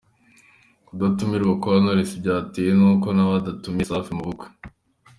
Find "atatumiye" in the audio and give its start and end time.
3.41-3.85